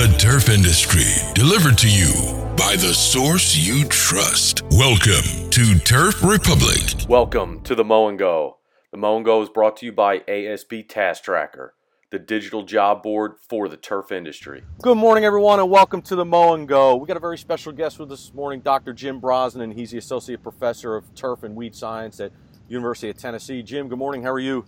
The 0.00 0.16
turf 0.16 0.48
industry, 0.48 1.12
delivered 1.34 1.76
to 1.76 1.86
you 1.86 2.14
by 2.56 2.74
the 2.74 2.94
source 2.94 3.54
you 3.54 3.84
trust. 3.84 4.62
Welcome 4.70 5.50
to 5.50 5.78
Turf 5.80 6.24
Republic. 6.24 7.06
Welcome 7.06 7.60
to 7.64 7.74
the 7.74 7.84
Mow 7.84 8.08
and 8.08 8.18
Go. 8.18 8.60
The 8.92 8.96
Mow 8.96 9.16
and 9.16 9.26
Go 9.26 9.42
is 9.42 9.50
brought 9.50 9.76
to 9.76 9.84
you 9.84 9.92
by 9.92 10.20
ASB 10.20 10.88
Task 10.88 11.24
Tracker, 11.24 11.74
the 12.08 12.18
digital 12.18 12.62
job 12.62 13.02
board 13.02 13.34
for 13.46 13.68
the 13.68 13.76
turf 13.76 14.10
industry. 14.10 14.62
Good 14.80 14.96
morning, 14.96 15.26
everyone, 15.26 15.60
and 15.60 15.68
welcome 15.68 16.00
to 16.00 16.16
the 16.16 16.24
Mow 16.24 16.54
and 16.54 16.66
Go. 16.66 16.96
We 16.96 17.06
got 17.06 17.18
a 17.18 17.20
very 17.20 17.36
special 17.36 17.70
guest 17.70 17.98
with 17.98 18.10
us 18.10 18.22
this 18.22 18.32
morning, 18.32 18.60
Dr. 18.60 18.94
Jim 18.94 19.20
Brosnan. 19.20 19.70
He's 19.72 19.90
the 19.90 19.98
associate 19.98 20.42
professor 20.42 20.96
of 20.96 21.14
turf 21.14 21.42
and 21.42 21.54
weed 21.54 21.74
science 21.74 22.20
at 22.20 22.32
University 22.70 23.10
of 23.10 23.18
Tennessee. 23.18 23.62
Jim, 23.62 23.86
good 23.88 23.98
morning. 23.98 24.22
How 24.22 24.30
are 24.30 24.40
you? 24.40 24.64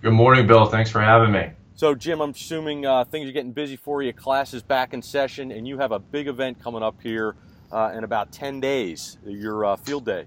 Good 0.00 0.14
morning, 0.14 0.46
Bill. 0.46 0.64
Thanks 0.64 0.90
for 0.90 1.02
having 1.02 1.32
me. 1.32 1.50
So, 1.78 1.94
Jim, 1.94 2.20
I'm 2.20 2.30
assuming 2.30 2.84
uh, 2.86 3.04
things 3.04 3.28
are 3.28 3.32
getting 3.32 3.52
busy 3.52 3.76
for 3.76 4.02
you. 4.02 4.12
Class 4.12 4.52
is 4.52 4.64
back 4.64 4.94
in 4.94 5.00
session, 5.00 5.52
and 5.52 5.68
you 5.68 5.78
have 5.78 5.92
a 5.92 6.00
big 6.00 6.26
event 6.26 6.60
coming 6.60 6.82
up 6.82 7.00
here 7.00 7.36
uh, 7.70 7.92
in 7.94 8.02
about 8.02 8.32
10 8.32 8.58
days, 8.58 9.16
your 9.24 9.64
uh, 9.64 9.76
field 9.76 10.04
day. 10.04 10.24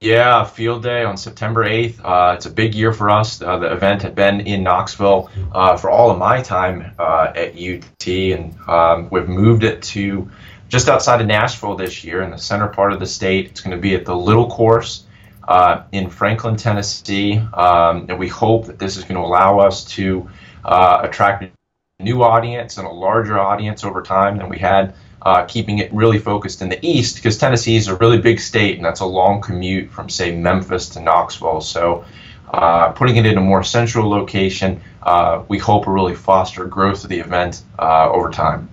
Yeah, 0.00 0.42
field 0.42 0.82
day 0.82 1.04
on 1.04 1.16
September 1.16 1.64
8th. 1.64 2.00
Uh, 2.02 2.34
it's 2.34 2.44
a 2.44 2.50
big 2.50 2.74
year 2.74 2.92
for 2.92 3.08
us. 3.08 3.40
Uh, 3.40 3.58
the 3.58 3.72
event 3.72 4.02
had 4.02 4.16
been 4.16 4.40
in 4.40 4.64
Knoxville 4.64 5.30
uh, 5.52 5.76
for 5.76 5.90
all 5.90 6.10
of 6.10 6.18
my 6.18 6.42
time 6.42 6.92
at 6.98 7.56
UT, 7.56 8.08
and 8.08 8.58
um, 8.68 9.08
we've 9.12 9.28
moved 9.28 9.62
it 9.62 9.80
to 9.82 10.28
just 10.68 10.88
outside 10.88 11.20
of 11.20 11.28
Nashville 11.28 11.76
this 11.76 12.02
year 12.02 12.20
in 12.20 12.32
the 12.32 12.38
center 12.38 12.66
part 12.66 12.92
of 12.92 12.98
the 12.98 13.06
state. 13.06 13.46
It's 13.46 13.60
going 13.60 13.76
to 13.76 13.80
be 13.80 13.94
at 13.94 14.04
the 14.04 14.16
Little 14.16 14.50
Course 14.50 15.06
uh, 15.48 15.82
in 15.92 16.10
Franklin, 16.10 16.56
Tennessee, 16.56 17.38
um, 17.52 18.06
and 18.08 18.18
we 18.18 18.28
hope 18.28 18.66
that 18.66 18.78
this 18.78 18.96
is 18.96 19.04
going 19.04 19.16
to 19.16 19.20
allow 19.20 19.58
us 19.58 19.84
to 19.84 20.28
uh, 20.64 21.00
attract 21.02 21.42
a 21.42 22.02
new 22.02 22.22
audience 22.22 22.78
and 22.78 22.86
a 22.86 22.90
larger 22.90 23.38
audience 23.38 23.84
over 23.84 24.02
time 24.02 24.38
than 24.38 24.48
we 24.48 24.58
had. 24.58 24.94
Uh, 25.22 25.42
keeping 25.46 25.78
it 25.78 25.90
really 25.94 26.18
focused 26.18 26.60
in 26.60 26.68
the 26.68 26.78
east 26.86 27.16
because 27.16 27.38
Tennessee 27.38 27.76
is 27.76 27.88
a 27.88 27.96
really 27.96 28.18
big 28.18 28.38
state 28.38 28.76
and 28.76 28.84
that's 28.84 29.00
a 29.00 29.06
long 29.06 29.40
commute 29.40 29.90
from 29.90 30.10
say 30.10 30.36
Memphis 30.36 30.90
to 30.90 31.00
Knoxville. 31.00 31.62
So 31.62 32.04
uh, 32.52 32.92
putting 32.92 33.16
it 33.16 33.24
in 33.24 33.38
a 33.38 33.40
more 33.40 33.64
central 33.64 34.10
location, 34.10 34.82
uh, 35.02 35.42
we 35.48 35.56
hope 35.56 35.86
will 35.86 35.94
really 35.94 36.14
foster 36.14 36.66
growth 36.66 37.04
of 37.04 37.10
the 37.10 37.20
event 37.20 37.62
uh, 37.78 38.10
over 38.10 38.30
time. 38.30 38.68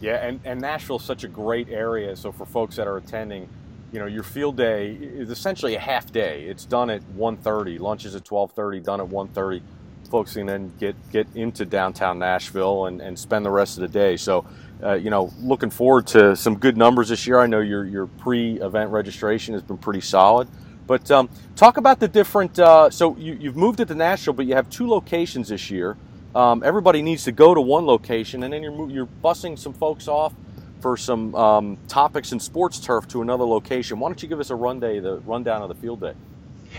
Yeah, 0.00 0.16
and, 0.16 0.40
and 0.44 0.60
Nashville 0.60 0.96
is 0.96 1.04
such 1.04 1.22
a 1.22 1.28
great 1.28 1.68
area. 1.68 2.16
So 2.16 2.32
for 2.32 2.44
folks 2.44 2.76
that 2.76 2.88
are 2.88 2.96
attending, 2.96 3.48
you 3.94 4.00
know, 4.00 4.06
your 4.06 4.24
field 4.24 4.56
day 4.56 4.90
is 4.90 5.30
essentially 5.30 5.76
a 5.76 5.78
half 5.78 6.10
day. 6.10 6.46
It's 6.46 6.64
done 6.64 6.90
at 6.90 7.00
1.30. 7.16 7.78
Lunch 7.78 8.04
is 8.04 8.16
at 8.16 8.24
12.30, 8.24 8.82
done 8.82 9.00
at 9.00 9.06
1.30. 9.06 9.62
Folks 10.10 10.34
can 10.34 10.46
then 10.46 10.72
get, 10.80 10.96
get 11.12 11.28
into 11.36 11.64
downtown 11.64 12.18
Nashville 12.18 12.86
and, 12.86 13.00
and 13.00 13.16
spend 13.16 13.46
the 13.46 13.52
rest 13.52 13.78
of 13.78 13.82
the 13.82 13.88
day. 13.88 14.16
So, 14.16 14.46
uh, 14.82 14.94
you 14.94 15.10
know, 15.10 15.32
looking 15.40 15.70
forward 15.70 16.08
to 16.08 16.34
some 16.34 16.58
good 16.58 16.76
numbers 16.76 17.10
this 17.10 17.24
year. 17.24 17.38
I 17.38 17.46
know 17.46 17.60
your, 17.60 17.84
your 17.84 18.08
pre-event 18.08 18.90
registration 18.90 19.54
has 19.54 19.62
been 19.62 19.78
pretty 19.78 20.00
solid. 20.00 20.48
But 20.88 21.08
um, 21.12 21.30
talk 21.54 21.76
about 21.76 22.00
the 22.00 22.08
different. 22.08 22.58
Uh, 22.58 22.90
so 22.90 23.16
you, 23.16 23.38
have 23.46 23.56
moved 23.56 23.78
it 23.78 23.86
to 23.88 23.94
Nashville, 23.94 24.34
but 24.34 24.46
you 24.46 24.56
have 24.56 24.68
two 24.70 24.88
locations 24.88 25.50
this 25.50 25.70
year. 25.70 25.96
Um, 26.34 26.64
everybody 26.64 27.00
needs 27.00 27.22
to 27.24 27.32
go 27.32 27.54
to 27.54 27.60
one 27.60 27.86
location, 27.86 28.42
and 28.42 28.52
then 28.52 28.62
you're 28.62 28.90
you're 28.90 29.08
busing 29.22 29.58
some 29.58 29.72
folks 29.72 30.08
off 30.08 30.34
for 30.80 30.96
some 30.96 31.34
um, 31.34 31.78
topics 31.88 32.32
in 32.32 32.40
sports 32.40 32.78
turf 32.78 33.08
to 33.08 33.22
another 33.22 33.44
location. 33.44 33.98
Why 33.98 34.08
don't 34.08 34.22
you 34.22 34.28
give 34.28 34.40
us 34.40 34.50
a 34.50 34.54
run 34.54 34.80
day, 34.80 34.98
the 34.98 35.16
rundown 35.18 35.62
of 35.62 35.68
the 35.68 35.74
field 35.74 36.00
day? 36.00 36.14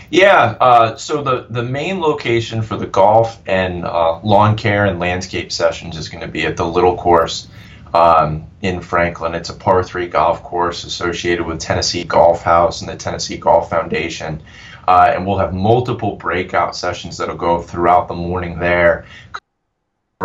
Yeah, 0.09 0.57
uh, 0.59 0.95
so 0.97 1.23
the, 1.23 1.47
the 1.49 1.63
main 1.63 1.99
location 1.99 2.61
for 2.61 2.77
the 2.77 2.85
golf 2.85 3.41
and 3.47 3.85
uh, 3.85 4.19
lawn 4.19 4.57
care 4.57 4.85
and 4.85 4.99
landscape 4.99 5.51
sessions 5.51 5.97
is 5.97 6.09
going 6.09 6.21
to 6.21 6.27
be 6.27 6.45
at 6.45 6.57
the 6.57 6.65
Little 6.65 6.95
Course 6.95 7.47
um, 7.93 8.47
in 8.61 8.81
Franklin. 8.81 9.35
It's 9.35 9.49
a 9.49 9.53
par 9.53 9.83
three 9.83 10.07
golf 10.07 10.43
course 10.43 10.83
associated 10.83 11.45
with 11.45 11.59
Tennessee 11.59 12.03
Golf 12.03 12.43
House 12.43 12.81
and 12.81 12.89
the 12.89 12.95
Tennessee 12.95 13.37
Golf 13.37 13.69
Foundation. 13.69 14.43
Uh, 14.87 15.11
and 15.15 15.25
we'll 15.25 15.39
have 15.39 15.53
multiple 15.53 16.15
breakout 16.15 16.75
sessions 16.75 17.17
that'll 17.17 17.35
go 17.35 17.61
throughout 17.61 18.07
the 18.07 18.13
morning 18.13 18.59
there 18.59 19.05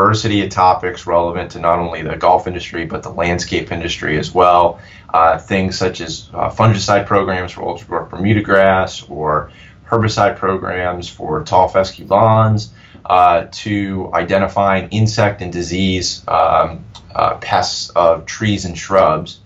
diversity 0.00 0.42
of 0.42 0.48
topics 0.48 1.06
relevant 1.06 1.50
to 1.50 1.58
not 1.58 1.78
only 1.78 2.00
the 2.00 2.16
golf 2.16 2.46
industry 2.46 2.86
but 2.86 3.02
the 3.02 3.10
landscape 3.10 3.70
industry 3.70 4.18
as 4.18 4.32
well. 4.32 4.80
Uh, 5.12 5.38
things 5.38 5.76
such 5.76 6.00
as 6.00 6.30
uh, 6.32 6.48
fungicide 6.48 7.04
programs 7.04 7.52
for 7.52 7.62
ultra 7.68 8.06
Bermuda 8.06 8.40
grass 8.40 9.02
or 9.10 9.50
herbicide 9.86 10.36
programs 10.36 11.08
for 11.08 11.44
tall 11.44 11.68
fescue 11.68 12.06
lawns 12.06 12.72
uh, 13.04 13.46
to 13.50 14.10
identifying 14.14 14.88
insect 14.90 15.42
and 15.42 15.52
disease 15.52 16.24
um, 16.28 16.82
uh, 17.14 17.34
pests 17.34 17.90
of 17.90 18.24
trees 18.24 18.64
and 18.64 18.78
shrubs. 18.78 19.40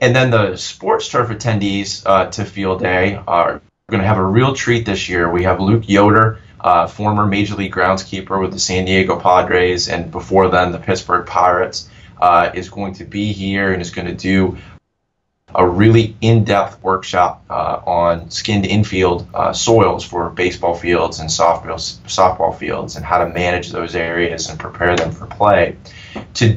And 0.00 0.14
then 0.16 0.30
the 0.30 0.56
sports 0.56 1.08
turf 1.08 1.28
attendees 1.28 2.02
uh, 2.04 2.30
to 2.30 2.44
field 2.44 2.80
day 2.80 3.20
are 3.28 3.62
going 3.90 4.00
to 4.00 4.08
have 4.08 4.18
a 4.18 4.24
real 4.24 4.54
treat 4.54 4.86
this 4.86 5.08
year. 5.08 5.30
We 5.30 5.44
have 5.44 5.60
Luke 5.60 5.88
Yoder 5.88 6.40
uh, 6.60 6.86
former 6.86 7.26
Major 7.26 7.54
League 7.54 7.72
groundskeeper 7.72 8.40
with 8.40 8.52
the 8.52 8.58
San 8.58 8.84
Diego 8.84 9.18
Padres 9.18 9.88
and 9.88 10.10
before 10.10 10.48
then 10.48 10.72
the 10.72 10.78
Pittsburgh 10.78 11.26
Pirates, 11.26 11.88
uh, 12.20 12.50
is 12.54 12.68
going 12.68 12.94
to 12.94 13.04
be 13.04 13.32
here 13.32 13.72
and 13.72 13.80
is 13.80 13.90
going 13.90 14.06
to 14.06 14.14
do 14.14 14.58
a 15.54 15.66
really 15.66 16.16
in-depth 16.20 16.82
workshop 16.82 17.44
uh, 17.48 17.80
on 17.86 18.30
skinned 18.30 18.66
infield 18.66 19.26
uh, 19.32 19.52
soils 19.52 20.04
for 20.04 20.28
baseball 20.28 20.74
fields 20.74 21.20
and 21.20 21.30
softball 21.30 21.78
softball 22.06 22.56
fields 22.56 22.96
and 22.96 23.04
how 23.04 23.24
to 23.24 23.32
manage 23.32 23.70
those 23.70 23.94
areas 23.94 24.50
and 24.50 24.58
prepare 24.58 24.94
them 24.96 25.10
for 25.10 25.26
play. 25.26 25.76
To 26.34 26.56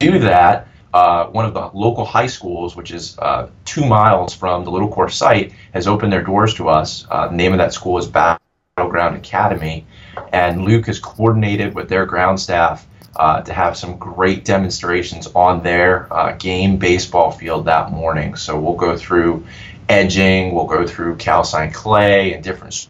do 0.00 0.18
that, 0.20 0.66
uh, 0.92 1.26
one 1.26 1.44
of 1.44 1.54
the 1.54 1.70
local 1.72 2.04
high 2.04 2.26
schools, 2.26 2.74
which 2.74 2.90
is 2.90 3.16
uh, 3.18 3.48
two 3.64 3.86
miles 3.86 4.34
from 4.34 4.64
the 4.64 4.70
Little 4.70 4.88
Course 4.88 5.16
site, 5.16 5.52
has 5.72 5.86
opened 5.86 6.12
their 6.12 6.24
doors 6.24 6.54
to 6.54 6.68
us. 6.68 7.06
Uh, 7.08 7.28
the 7.28 7.36
name 7.36 7.52
of 7.52 7.58
that 7.58 7.72
school 7.72 7.98
is 7.98 8.08
Back 8.08 8.40
Battleground 8.78 9.16
Academy, 9.16 9.84
and 10.32 10.64
Luke 10.64 10.86
has 10.86 11.00
coordinated 11.00 11.74
with 11.74 11.88
their 11.88 12.06
ground 12.06 12.38
staff 12.38 12.86
uh, 13.16 13.42
to 13.42 13.52
have 13.52 13.76
some 13.76 13.98
great 13.98 14.44
demonstrations 14.44 15.26
on 15.34 15.64
their 15.64 16.06
uh, 16.12 16.36
game 16.38 16.76
baseball 16.76 17.32
field 17.32 17.64
that 17.64 17.90
morning. 17.90 18.36
So 18.36 18.56
we'll 18.56 18.76
go 18.76 18.96
through 18.96 19.44
edging, 19.88 20.54
we'll 20.54 20.66
go 20.66 20.86
through 20.86 21.16
calcined 21.16 21.74
clay 21.74 22.34
and 22.34 22.44
different 22.44 22.88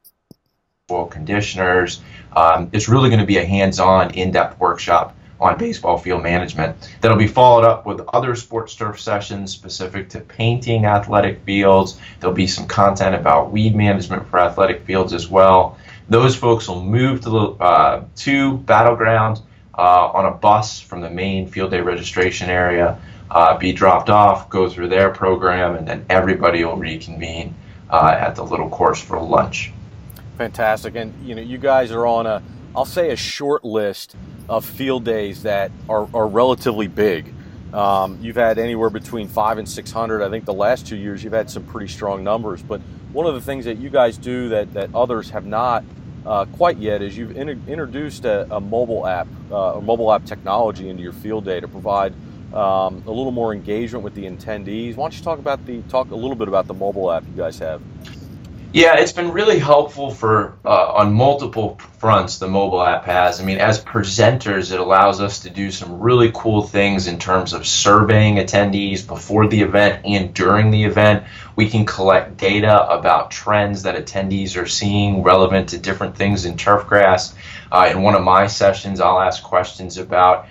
soil 0.91 1.07
conditioners. 1.07 2.03
Um, 2.37 2.69
it's 2.75 2.91
really 2.91 3.09
going 3.09 3.21
to 3.21 3.27
be 3.27 3.39
a 3.39 3.47
hands-on, 3.47 4.11
in-depth 4.11 4.61
workshop 4.61 5.17
on 5.41 5.59
baseball 5.59 5.99
field 5.99 6.23
management. 6.23 6.77
That'll 7.01 7.19
be 7.19 7.29
followed 7.29 7.65
up 7.65 7.87
with 7.87 8.01
other 8.13 8.35
sports 8.35 8.75
turf 8.75 9.01
sessions 9.01 9.53
specific 9.53 10.09
to 10.11 10.21
painting 10.21 10.85
athletic 10.85 11.43
fields. 11.45 12.01
There'll 12.21 12.35
be 12.35 12.47
some 12.47 12.67
content 12.67 13.15
about 13.15 13.53
weed 13.53 13.75
management 13.75 14.29
for 14.29 14.39
athletic 14.41 14.85
fields 14.85 15.13
as 15.13 15.29
well. 15.29 15.79
Those 16.09 16.35
folks 16.35 16.69
will 16.69 16.83
move 16.83 17.21
to, 17.23 17.37
uh, 17.61 18.05
to 18.17 18.59
Battleground 18.59 19.41
uh, 19.77 20.09
on 20.09 20.27
a 20.27 20.33
bus 20.33 20.81
from 20.81 21.01
the 21.01 21.11
main 21.11 21.47
field 21.47 21.71
day 21.71 21.81
registration 21.81 22.51
area, 22.51 22.99
uh, 23.31 23.57
be 23.59 23.73
dropped 23.73 24.11
off, 24.11 24.51
go 24.51 24.69
through 24.69 24.89
their 24.89 25.11
program, 25.11 25.77
and 25.77 25.87
then 25.87 26.05
everybody 26.09 26.65
will 26.65 26.77
reconvene 26.77 27.55
uh, 27.91 28.17
at 28.19 28.35
the 28.35 28.43
little 28.43 28.69
course 28.71 29.01
for 29.01 29.21
lunch. 29.21 29.73
Fantastic. 30.37 30.97
And, 30.97 31.15
you 31.27 31.35
know, 31.35 31.43
you 31.43 31.59
guys 31.59 31.93
are 31.93 32.07
on 32.07 32.27
a, 32.27 32.43
I'll 32.75 32.85
say 32.85 33.11
a 33.11 33.17
short 33.17 33.65
list 33.65 34.17
of 34.49 34.65
field 34.65 35.05
days 35.05 35.43
that 35.43 35.71
are, 35.89 36.09
are 36.15 36.27
relatively 36.27 36.87
big. 36.87 37.35
Um, 37.73 38.19
you've 38.23 38.37
had 38.37 38.59
anywhere 38.59 38.91
between 38.91 39.29
five 39.29 39.59
and 39.59 39.69
600. 39.69 40.23
I 40.23 40.31
think 40.31 40.47
the 40.47 40.55
last 40.55 40.87
two 40.87 40.97
years 40.97 41.23
you've 41.23 41.35
had 41.35 41.51
some 41.51 41.65
pretty 41.65 41.89
strong 41.89 42.25
numbers. 42.25 42.63
But 42.63 42.81
one 43.13 43.27
of 43.27 43.35
the 43.35 43.41
things 43.41 43.67
that 43.67 43.77
you 43.79 43.91
guys 43.91 44.17
do 44.17 44.49
that, 44.51 44.73
that 44.75 44.95
others 44.95 45.31
have 45.31 45.45
not 45.45 45.85
uh, 46.25 46.47
quite 46.47 46.79
yet 46.79 47.03
is 47.03 47.17
you've 47.17 47.37
in, 47.37 47.49
introduced 47.69 48.25
a, 48.25 48.47
a, 48.55 48.61
mobile 48.61 49.07
app, 49.07 49.29
uh, 49.51 49.75
a 49.77 49.81
mobile 49.81 50.13
app 50.13 50.25
technology 50.25 50.89
into 50.89 51.03
your 51.03 51.13
field 51.13 51.45
day 51.45 51.61
to 51.61 51.69
provide 51.69 52.13
um, 52.53 53.03
a 53.07 53.11
little 53.11 53.31
more 53.31 53.53
engagement 53.53 54.03
with 54.03 54.15
the 54.15 54.25
attendees. 54.25 54.97
Why 54.97 55.05
don't 55.05 55.19
you 55.19 55.23
talk 55.23 55.39
about 55.39 55.65
the 55.67 55.83
talk 55.83 56.11
a 56.11 56.15
little 56.15 56.37
bit 56.37 56.49
about 56.49 56.67
the 56.67 56.75
mobile 56.75 57.13
app 57.13 57.25
you 57.27 57.35
guys 57.35 57.59
have? 57.59 57.83
Yeah, 58.71 58.97
it's 58.99 59.13
been 59.13 59.33
really 59.33 59.59
helpful 59.59 60.11
for 60.11 60.59
uh, 60.63 60.93
on 60.93 61.15
multiple 61.15 61.79
fronts. 62.01 62.37
The 62.37 62.49
mobile 62.49 62.83
app 62.83 63.07
has. 63.07 63.41
I 63.41 63.45
mean, 63.45 63.57
as 63.57 63.83
presenters, 63.83 64.71
it 64.71 64.79
allows 64.79 65.23
us 65.23 65.41
to 65.41 65.51
do 65.51 65.71
some 65.71 66.01
really 66.01 66.31
cool 66.35 66.63
things 66.63 67.07
in 67.07 67.19
terms 67.19 67.55
of 67.55 67.67
surveying 67.67 68.37
attendees 68.37 69.07
before 69.07 69.49
the 69.49 69.63
event 69.63 70.05
and 70.05 70.35
during 70.35 70.71
the 70.71 70.85
event. 70.85 71.25
We 71.57 71.71
can 71.71 71.87
collect 71.87 72.37
data 72.37 72.87
about 72.91 73.31
trends 73.31 73.85
that 73.85 73.97
attendees 73.97 74.61
are 74.63 74.67
seeing 74.67 75.23
relevant 75.23 75.71
to 75.71 75.79
different 75.79 76.15
things 76.15 76.45
in 76.45 76.57
turfgrass. 76.57 77.33
Uh, 77.73 77.89
in 77.91 78.03
one 78.03 78.17
of 78.17 78.23
my 78.23 78.49
sessions, 78.49 79.01
I'll 79.01 79.21
ask 79.21 79.43
questions 79.43 79.97
about 79.97 80.47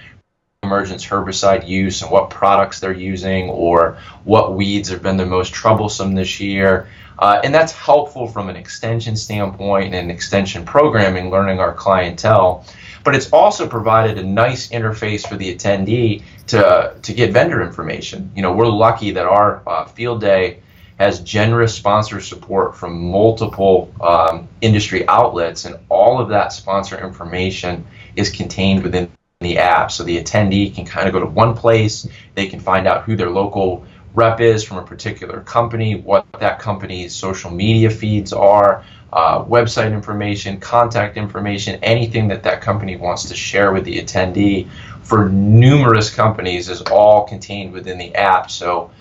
emergence 0.67 1.05
herbicide 1.05 1.67
use 1.67 2.01
and 2.01 2.11
what 2.11 2.29
products 2.29 2.79
they're 2.79 2.91
using 3.13 3.49
or 3.49 3.97
what 4.25 4.53
weeds 4.53 4.89
have 4.89 5.01
been 5.01 5.17
the 5.17 5.25
most 5.25 5.53
troublesome 5.53 6.13
this 6.13 6.39
year. 6.39 6.87
Uh, 7.19 7.41
and 7.43 7.53
that's 7.55 7.71
helpful 7.71 8.27
from 8.27 8.49
an 8.49 8.55
extension 8.55 9.15
standpoint 9.15 9.95
and 9.95 10.11
extension 10.11 10.63
programming, 10.65 11.31
learning 11.31 11.59
our 11.59 11.73
clientele. 11.73 12.63
But 13.03 13.15
it's 13.15 13.31
also 13.31 13.67
provided 13.67 14.17
a 14.17 14.23
nice 14.23 14.69
interface 14.69 15.27
for 15.27 15.37
the 15.37 15.55
attendee 15.55 16.23
to, 16.47 16.93
to 17.01 17.13
get 17.13 17.31
vendor 17.31 17.61
information. 17.61 18.31
You 18.35 18.41
know, 18.41 18.53
we're 18.53 18.67
lucky 18.67 19.11
that 19.11 19.25
our 19.25 19.63
uh, 19.65 19.85
field 19.85 20.21
day 20.21 20.59
has 20.99 21.21
generous 21.21 21.73
sponsor 21.73 22.19
support 22.21 22.75
from 22.75 23.09
multiple 23.11 23.93
um, 24.01 24.47
industry 24.61 25.07
outlets, 25.07 25.65
and 25.65 25.77
all 25.89 26.19
of 26.19 26.29
that 26.29 26.51
sponsor 26.51 26.97
information 26.97 27.85
is 28.15 28.29
contained 28.29 28.83
within 28.83 29.09
the 29.47 29.57
app. 29.59 29.91
So 29.91 30.03
the 30.03 30.21
attendee 30.21 30.73
can 30.73 30.85
kind 30.85 31.07
of 31.07 31.13
go 31.13 31.19
to 31.19 31.25
one 31.25 31.55
place, 31.55 32.07
they 32.35 32.47
can 32.47 32.59
find 32.59 32.87
out 32.87 33.03
who 33.03 33.15
their 33.15 33.29
local 33.29 33.85
rep 34.13 34.39
is 34.39 34.63
from 34.63 34.77
a 34.77 34.83
particular 34.83 35.41
company, 35.41 35.95
what 35.95 36.25
that 36.39 36.59
company's 36.59 37.15
social 37.15 37.51
media 37.51 37.89
feeds 37.89 38.33
are, 38.33 38.83
uh, 39.13 39.43
website 39.45 39.93
information, 39.93 40.59
contact 40.59 41.17
information, 41.17 41.79
anything 41.83 42.27
that 42.27 42.43
that 42.43 42.61
company 42.61 42.95
wants 42.95 43.25
to 43.25 43.35
share 43.35 43.71
with 43.71 43.85
the 43.85 44.01
attendee 44.01 44.67
for 45.03 45.29
numerous 45.29 46.13
companies 46.13 46.67
is 46.67 46.81
all 46.81 47.25
contained 47.25 47.71
within 47.71 47.97
the 47.97 48.13
app. 48.15 48.51
So 48.51 48.91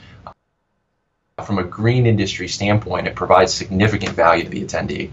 from 1.44 1.58
a 1.58 1.64
green 1.64 2.06
industry 2.06 2.48
standpoint, 2.48 3.06
it 3.06 3.14
provides 3.14 3.52
significant 3.52 4.12
value 4.14 4.44
to 4.44 4.50
the 4.50 4.64
attendee. 4.64 5.10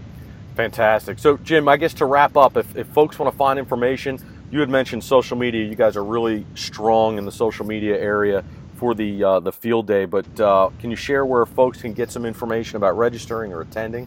Fantastic. 0.54 1.18
So, 1.18 1.36
Jim, 1.38 1.68
I 1.68 1.76
guess 1.76 1.94
to 1.94 2.06
wrap 2.06 2.36
up, 2.36 2.56
if, 2.56 2.76
if 2.76 2.86
folks 2.88 3.18
want 3.18 3.32
to 3.32 3.36
find 3.36 3.58
information, 3.58 4.18
you 4.54 4.60
had 4.60 4.70
mentioned 4.70 5.02
social 5.02 5.36
media. 5.36 5.64
You 5.64 5.74
guys 5.74 5.96
are 5.96 6.04
really 6.04 6.46
strong 6.54 7.18
in 7.18 7.24
the 7.24 7.32
social 7.32 7.66
media 7.66 7.98
area 7.98 8.44
for 8.76 8.94
the 8.94 9.24
uh, 9.24 9.40
the 9.40 9.50
field 9.50 9.88
day. 9.88 10.04
But 10.04 10.38
uh, 10.38 10.70
can 10.78 10.90
you 10.90 10.96
share 10.96 11.26
where 11.26 11.44
folks 11.44 11.82
can 11.82 11.92
get 11.92 12.12
some 12.12 12.24
information 12.24 12.76
about 12.76 12.96
registering 12.96 13.52
or 13.52 13.62
attending? 13.62 14.06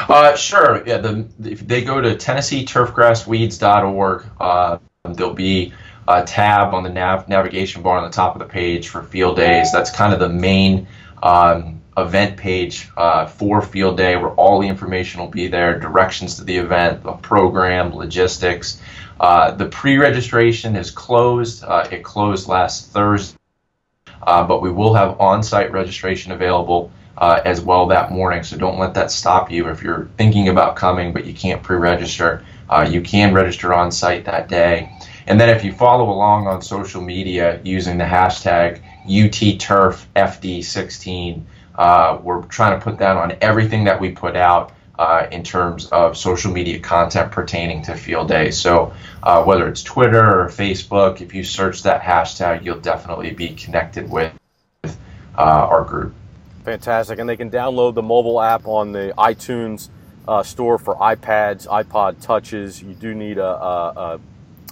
Uh, 0.00 0.36
sure. 0.36 0.82
Yeah. 0.86 0.98
The, 0.98 1.26
if 1.42 1.66
they 1.66 1.82
go 1.82 2.02
to 2.02 2.16
TennesseeTurfgrassWeeds.org, 2.16 4.26
uh, 4.38 4.76
there'll 5.04 5.32
be 5.32 5.72
a 6.06 6.22
tab 6.24 6.74
on 6.74 6.82
the 6.82 6.90
nav- 6.90 7.30
navigation 7.30 7.80
bar 7.80 7.96
on 7.96 8.04
the 8.04 8.14
top 8.14 8.34
of 8.34 8.40
the 8.40 8.48
page 8.48 8.88
for 8.88 9.02
field 9.02 9.36
days. 9.36 9.72
That's 9.72 9.90
kind 9.90 10.12
of 10.12 10.20
the 10.20 10.28
main 10.28 10.86
um, 11.22 11.77
event 12.02 12.36
page 12.36 12.88
uh, 12.96 13.26
for 13.26 13.62
field 13.62 13.96
day 13.96 14.16
where 14.16 14.30
all 14.30 14.60
the 14.60 14.68
information 14.68 15.20
will 15.20 15.28
be 15.28 15.48
there 15.48 15.78
directions 15.78 16.36
to 16.36 16.44
the 16.44 16.56
event, 16.56 17.02
the 17.02 17.12
program, 17.12 17.94
logistics. 17.94 18.80
Uh, 19.20 19.50
the 19.52 19.66
pre 19.66 19.98
registration 19.98 20.76
is 20.76 20.90
closed. 20.90 21.64
Uh, 21.64 21.86
it 21.90 22.04
closed 22.04 22.48
last 22.48 22.92
Thursday, 22.92 23.38
uh, 24.22 24.46
but 24.46 24.62
we 24.62 24.70
will 24.70 24.94
have 24.94 25.20
on 25.20 25.42
site 25.42 25.72
registration 25.72 26.32
available. 26.32 26.90
Uh, 27.16 27.40
as 27.44 27.60
well 27.60 27.88
that 27.88 28.12
morning, 28.12 28.44
so 28.44 28.56
don't 28.56 28.78
let 28.78 28.94
that 28.94 29.10
stop 29.10 29.50
you. 29.50 29.68
If 29.70 29.82
you're 29.82 30.08
thinking 30.16 30.50
about 30.50 30.76
coming 30.76 31.12
but 31.12 31.24
you 31.24 31.34
can't 31.34 31.64
pre-register, 31.64 32.44
you 32.88 33.00
can 33.00 33.34
register 33.34 33.74
on 33.74 33.90
site 33.90 34.26
that 34.26 34.48
day. 34.48 34.88
And 35.26 35.40
then 35.40 35.50
if 35.50 35.64
you 35.64 35.72
follow 35.72 36.10
along 36.10 36.46
on 36.46 36.62
social 36.62 37.02
media 37.02 37.60
using 37.64 37.98
the 37.98 38.04
hashtag 38.04 38.80
UTTurfFD16, 39.08 41.42
uh, 41.78 42.18
we're 42.22 42.42
trying 42.42 42.78
to 42.78 42.84
put 42.84 42.98
that 42.98 43.16
on 43.16 43.36
everything 43.40 43.84
that 43.84 44.00
we 44.00 44.10
put 44.10 44.36
out 44.36 44.72
uh, 44.98 45.28
in 45.30 45.44
terms 45.44 45.86
of 45.86 46.16
social 46.16 46.52
media 46.52 46.80
content 46.80 47.30
pertaining 47.30 47.82
to 47.82 47.94
field 47.94 48.28
day. 48.28 48.50
So 48.50 48.92
uh, 49.22 49.44
whether 49.44 49.68
it's 49.68 49.84
Twitter 49.84 50.40
or 50.40 50.48
Facebook, 50.48 51.20
if 51.20 51.32
you 51.34 51.44
search 51.44 51.84
that 51.84 52.02
hashtag, 52.02 52.64
you'll 52.64 52.80
definitely 52.80 53.30
be 53.30 53.50
connected 53.50 54.10
with 54.10 54.32
uh, 54.84 54.90
our 55.36 55.84
group. 55.84 56.14
Fantastic. 56.64 57.20
And 57.20 57.28
they 57.28 57.36
can 57.36 57.50
download 57.50 57.94
the 57.94 58.02
mobile 58.02 58.40
app 58.40 58.66
on 58.66 58.90
the 58.90 59.14
iTunes 59.16 59.88
uh, 60.26 60.42
store 60.42 60.78
for 60.78 60.96
iPads, 60.96 61.68
iPod 61.68 62.20
touches. 62.20 62.82
You 62.82 62.94
do 62.94 63.14
need 63.14 63.38
a, 63.38 63.46
a, 63.46 64.20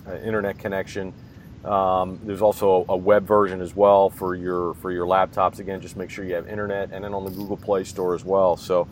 a 0.08 0.26
internet 0.26 0.58
connection. 0.58 1.14
Um, 1.66 2.20
there's 2.22 2.42
also 2.42 2.84
a 2.88 2.96
web 2.96 3.26
version 3.26 3.60
as 3.60 3.74
well 3.74 4.08
for 4.08 4.34
your 4.34 4.74
for 4.74 4.92
your 4.92 5.06
laptops. 5.06 5.58
Again, 5.58 5.80
just 5.80 5.96
make 5.96 6.10
sure 6.10 6.24
you 6.24 6.34
have 6.34 6.48
internet, 6.48 6.90
and 6.92 7.02
then 7.04 7.12
on 7.12 7.24
the 7.24 7.30
Google 7.30 7.56
Play 7.56 7.84
Store 7.84 8.14
as 8.14 8.24
well. 8.24 8.56
So, 8.56 8.86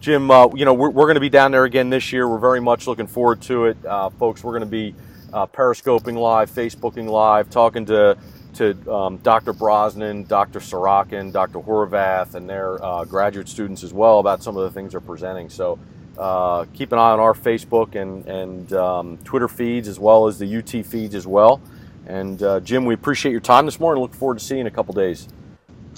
Jim, 0.00 0.30
uh, 0.30 0.48
you 0.54 0.64
know 0.64 0.74
we're, 0.74 0.90
we're 0.90 1.06
going 1.06 1.14
to 1.14 1.20
be 1.20 1.28
down 1.28 1.52
there 1.52 1.64
again 1.64 1.90
this 1.90 2.12
year. 2.12 2.28
We're 2.28 2.38
very 2.38 2.60
much 2.60 2.86
looking 2.86 3.06
forward 3.06 3.40
to 3.42 3.66
it, 3.66 3.84
uh, 3.86 4.10
folks. 4.10 4.42
We're 4.42 4.52
going 4.52 4.60
to 4.60 4.66
be 4.66 4.94
uh, 5.32 5.46
periscoping 5.46 6.16
live, 6.16 6.50
Facebooking 6.50 7.08
live, 7.08 7.50
talking 7.50 7.86
to 7.86 8.18
to 8.54 8.92
um, 8.92 9.18
Dr. 9.18 9.52
Brosnan, 9.52 10.24
Dr. 10.24 10.58
Sorochan, 10.58 11.32
Dr. 11.32 11.60
Horvath, 11.60 12.34
and 12.34 12.48
their 12.48 12.84
uh, 12.84 13.04
graduate 13.04 13.48
students 13.48 13.84
as 13.84 13.92
well 13.92 14.18
about 14.18 14.42
some 14.42 14.56
of 14.56 14.64
the 14.64 14.70
things 14.70 14.92
they're 14.92 15.00
presenting. 15.00 15.48
So 15.48 15.78
uh, 16.18 16.64
keep 16.74 16.90
an 16.90 16.98
eye 16.98 17.12
on 17.12 17.20
our 17.20 17.34
Facebook 17.34 17.94
and, 17.94 18.26
and 18.26 18.72
um, 18.72 19.18
Twitter 19.18 19.46
feeds 19.46 19.86
as 19.86 20.00
well 20.00 20.26
as 20.26 20.38
the 20.38 20.56
UT 20.56 20.84
feeds 20.84 21.14
as 21.14 21.26
well. 21.26 21.60
And 22.08 22.42
uh, 22.42 22.60
Jim, 22.60 22.86
we 22.86 22.94
appreciate 22.94 23.32
your 23.32 23.40
time 23.40 23.66
this 23.66 23.78
morning. 23.78 24.02
Look 24.02 24.14
forward 24.14 24.38
to 24.38 24.44
seeing 24.44 24.58
you 24.58 24.62
in 24.62 24.66
a 24.66 24.70
couple 24.74 24.94
days. 24.94 25.28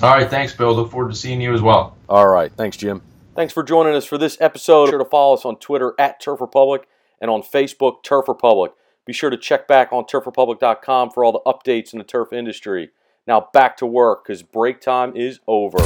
All 0.02 0.10
right, 0.10 0.28
thanks, 0.28 0.52
Bill. 0.52 0.74
Look 0.74 0.90
forward 0.90 1.10
to 1.10 1.16
seeing 1.16 1.40
you 1.40 1.54
as 1.54 1.62
well. 1.62 1.96
All 2.08 2.26
right, 2.26 2.50
thanks, 2.52 2.76
Jim. 2.76 3.00
Thanks 3.36 3.52
for 3.52 3.62
joining 3.62 3.94
us 3.94 4.04
for 4.04 4.18
this 4.18 4.36
episode. 4.40 4.86
Be 4.86 4.90
sure 4.90 4.98
to 4.98 5.04
follow 5.04 5.34
us 5.34 5.44
on 5.44 5.56
Twitter 5.56 5.94
at 5.98 6.20
Turf 6.20 6.40
Republic 6.40 6.88
and 7.20 7.30
on 7.30 7.42
Facebook, 7.42 8.02
Turf 8.02 8.26
Republic. 8.28 8.72
Be 9.06 9.12
sure 9.12 9.30
to 9.30 9.36
check 9.36 9.68
back 9.68 9.92
on 9.92 10.04
turfrepublic.com 10.04 11.10
for 11.10 11.24
all 11.24 11.32
the 11.32 11.40
updates 11.46 11.92
in 11.92 11.98
the 11.98 12.04
turf 12.04 12.32
industry. 12.32 12.90
Now 13.26 13.48
back 13.52 13.76
to 13.78 13.86
work 13.86 14.24
because 14.24 14.42
break 14.42 14.80
time 14.80 15.14
is 15.14 15.38
over. 15.46 15.78